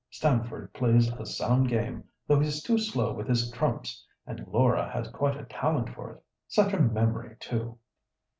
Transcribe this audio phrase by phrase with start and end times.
[0.09, 5.07] Stamford plays a sound game, though he's too slow with his trumps; and Laura has
[5.09, 7.77] quite a talent for it—such a memory too!"